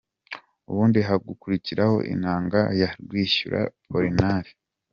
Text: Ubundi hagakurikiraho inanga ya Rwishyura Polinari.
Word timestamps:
Ubundi 0.69 0.99
hagakurikiraho 1.07 1.97
inanga 2.13 2.59
ya 2.79 2.89
Rwishyura 3.03 3.59
Polinari. 3.89 4.51